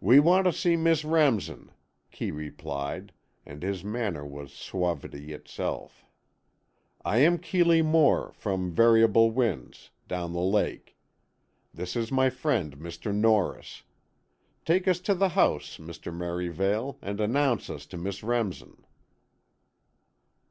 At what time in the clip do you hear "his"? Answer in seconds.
3.62-3.84